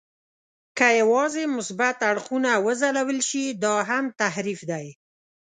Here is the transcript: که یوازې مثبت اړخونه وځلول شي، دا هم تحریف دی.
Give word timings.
که 0.77 0.87
یوازې 1.01 1.43
مثبت 1.57 1.97
اړخونه 2.11 2.51
وځلول 2.65 3.19
شي، 3.29 3.45
دا 3.63 3.73
هم 3.89 4.03
تحریف 4.21 4.59
دی. 4.71 4.87